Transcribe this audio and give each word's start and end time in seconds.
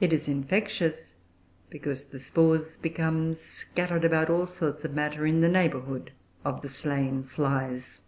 It 0.00 0.14
is 0.14 0.30
"infectious" 0.30 1.14
because 1.68 2.04
the 2.06 2.18
spores 2.18 2.78
become 2.78 3.34
scattered 3.34 4.02
about 4.02 4.30
all 4.30 4.46
sorts 4.46 4.82
of 4.86 4.94
matter 4.94 5.26
in 5.26 5.42
the 5.42 5.48
neighbourhood 5.50 6.12
of 6.42 6.62
the 6.62 6.70
slain 6.70 7.22
flies. 7.22 8.00